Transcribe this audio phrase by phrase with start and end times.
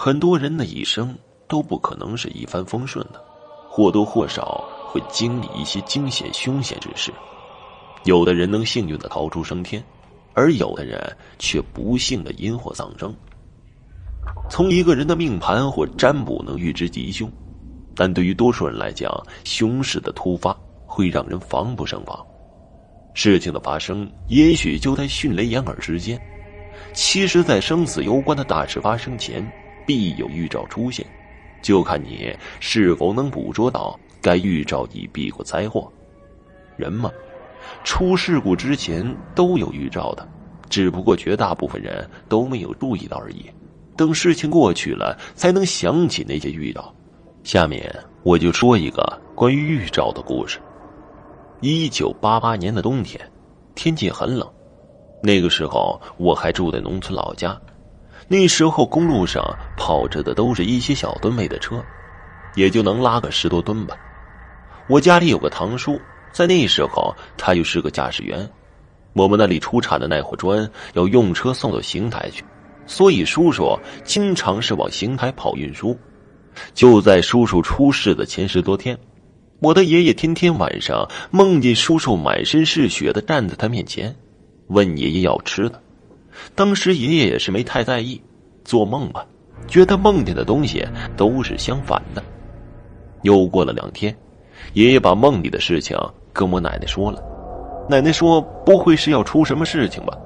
[0.00, 1.12] 很多人的一生
[1.48, 3.20] 都不可能是一帆风顺的，
[3.68, 7.12] 或多或少会经历一些惊险凶险之事。
[8.04, 9.84] 有的人能幸运的逃出升天，
[10.34, 13.12] 而有的人却不幸的因祸丧生。
[14.48, 17.28] 从一个人的命盘或占卜能预知吉凶，
[17.96, 19.12] 但对于多数人来讲，
[19.42, 22.24] 凶事的突发会让人防不胜防。
[23.14, 26.16] 事情的发生也许就在迅雷掩耳之间。
[26.94, 29.44] 其实，在生死攸关的大事发生前。
[29.88, 31.06] 必有预兆出现，
[31.62, 35.90] 就看你是否能捕捉到该预兆，以避过灾祸。
[36.76, 37.10] 人嘛，
[37.84, 40.28] 出事故之前都有预兆的，
[40.68, 43.46] 只不过绝大部分人都没有注意到而已。
[43.96, 46.94] 等事情过去了，才能想起那些预兆。
[47.42, 47.90] 下面
[48.22, 50.60] 我就说一个关于预兆的故事。
[51.62, 53.18] 一九八八年的冬天，
[53.74, 54.46] 天气很冷，
[55.22, 57.58] 那个时候我还住在农村老家。
[58.28, 59.42] 那时候公路上
[59.74, 61.82] 跑着的都是一些小吨位的车，
[62.54, 63.96] 也就能拉个十多吨吧。
[64.86, 65.98] 我家里有个堂叔，
[66.30, 68.48] 在那时候他就是个驾驶员。
[69.14, 72.44] 我们那里出产的耐火砖要用车送到邢台去，
[72.86, 75.98] 所以叔叔经常是往邢台跑运输。
[76.74, 78.98] 就在叔叔出事的前十多天，
[79.60, 84.14] 我的爷爷天天晚上梦见叔叔满身是血的站在他面前，
[84.66, 85.82] 问爷爷要吃的。
[86.54, 88.20] 当时爷爷也是没太在意，
[88.64, 89.24] 做梦吧，
[89.66, 90.86] 觉得梦见的东西
[91.16, 92.22] 都是相反的。
[93.22, 94.16] 又过了两天，
[94.74, 95.98] 爷爷把梦里的事情
[96.32, 97.22] 跟我奶奶说了。
[97.88, 100.16] 奶奶说：“不会是要出什么事情吧？”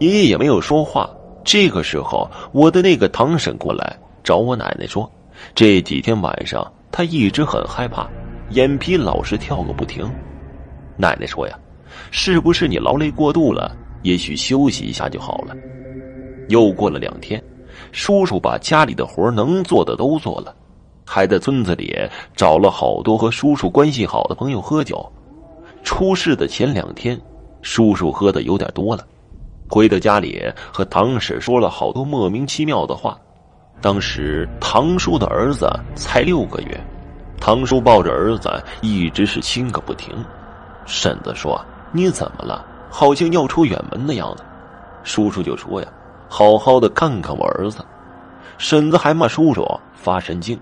[0.00, 1.10] 爷爷也没有说话。
[1.44, 5.10] 这个时候，我的那个堂婶过来找我奶奶说
[5.54, 8.08] ：“这几天晚上她一直很害怕，
[8.50, 10.08] 眼皮老是跳个不停。”
[10.96, 11.58] 奶奶说：“呀，
[12.10, 15.56] 是不是你劳累过度了？”也许休息一下就好了。
[16.48, 17.42] 又过了两天，
[17.92, 20.54] 叔叔把家里的活能做的都做了，
[21.06, 21.96] 还在村子里
[22.36, 25.10] 找了好多和叔叔关系好的朋友喝酒。
[25.82, 27.20] 出事的前两天，
[27.62, 29.06] 叔叔喝的有点多了，
[29.68, 30.42] 回到家里
[30.72, 33.18] 和堂婶说了好多莫名其妙的话。
[33.80, 36.80] 当时堂叔的儿子才六个月，
[37.40, 40.14] 堂叔抱着儿子一直是亲个不停。
[40.86, 41.60] 婶子说
[41.90, 42.64] ：“你怎么了？”
[42.94, 44.44] 好像要出远门的样子，
[45.02, 45.88] 叔叔就说呀
[46.28, 47.82] ：“好好的看看我儿子。”
[48.58, 50.60] 婶子还骂叔叔发神经。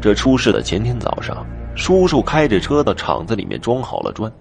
[0.00, 1.46] 这出事的前天早上，
[1.76, 4.32] 叔叔开着车到厂子里面装好了砖，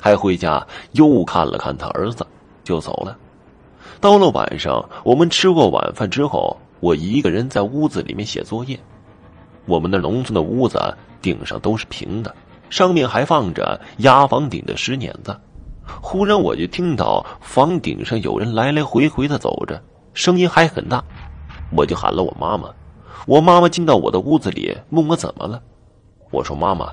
[0.00, 2.24] 还回家又看了看他儿子，
[2.62, 3.18] 就走了。
[4.00, 8.78] 到了晚上，我们吃过晚饭之后，我一个人在屋子里面写作业。
[9.66, 10.78] 我们那农村的屋子
[11.20, 12.32] 顶上都是平的，
[12.70, 15.36] 上面还放着压房顶的石碾子。
[16.00, 19.82] 忽然，我就听到房顶上有人来来回回的走着，
[20.14, 21.02] 声音还很大。
[21.76, 22.68] 我就喊了我妈妈，
[23.26, 25.60] 我妈妈进到我的屋子里，问我怎么了。
[26.30, 26.90] 我说：“妈妈，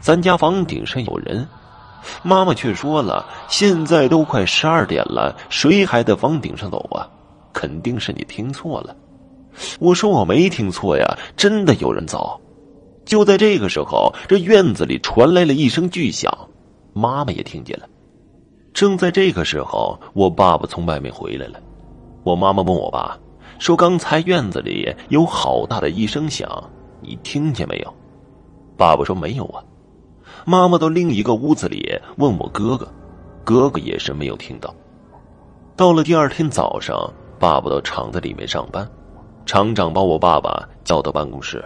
[0.00, 1.46] 咱家房顶上有人。”
[2.22, 7.08] 妈妈却说了：“现在都快十二点了，谁还在房顶上走啊？
[7.52, 8.96] 肯定是你听错了。”
[9.78, 12.40] 我说：“我没听错呀，真的有人走。”
[13.04, 16.32] 就在这个时候，这院子里传来了一声巨响，
[16.92, 17.86] 妈妈也听见了。
[18.72, 21.60] 正在这个时候，我爸爸从外面回来了。
[22.24, 23.18] 我妈妈问我爸
[23.58, 26.48] 说：“刚才院子里有好大的一声响，
[27.00, 27.94] 你听见没有？”
[28.76, 29.62] 爸爸说：“没有啊。”
[30.46, 32.88] 妈妈到另一个屋子里问我哥哥，
[33.44, 34.74] 哥哥也是没有听到。
[35.76, 38.88] 到了第二天早上，爸爸到厂子里面上班，
[39.44, 41.62] 厂长把我爸爸叫到办公室，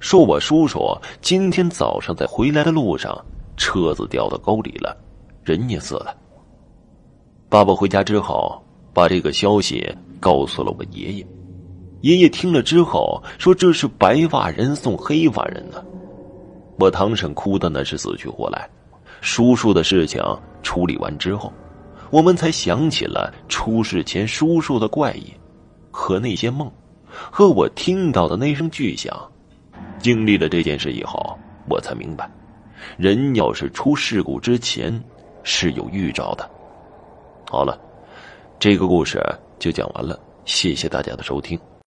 [0.00, 3.16] 说我叔叔今天早上在回来的路上，
[3.56, 4.96] 车子掉到沟里了，
[5.44, 6.14] 人也死了。
[7.48, 8.60] 爸爸回家之后，
[8.92, 9.86] 把这个消息
[10.18, 11.26] 告诉了我爷爷。
[12.00, 15.82] 爷爷听了之后说：“这是白发人送黑发人呢。”
[16.78, 18.68] 我堂婶哭的那是死去活来。
[19.20, 20.20] 叔叔的事情
[20.62, 21.52] 处理完之后，
[22.10, 25.32] 我们才想起了出事前叔叔的怪异，
[25.90, 26.70] 和那些梦，
[27.08, 29.16] 和我听到的那声巨响。
[29.98, 31.38] 经历了这件事以后，
[31.68, 32.28] 我才明白，
[32.98, 35.02] 人要是出事故之前
[35.44, 36.48] 是有预兆的。
[37.48, 37.78] 好了，
[38.58, 39.22] 这个故事
[39.58, 41.58] 就讲完了，谢谢大家的收听。